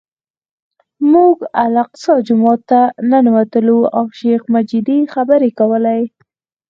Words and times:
موږ 1.11 1.37
الاقصی 1.63 2.13
جومات 2.27 2.61
ته 2.69 2.81
ننوتلو 3.09 3.79
او 3.97 4.05
شیخ 4.19 4.41
مجید 4.53 4.87
خبرې 5.13 5.49
کولې. 5.59 6.01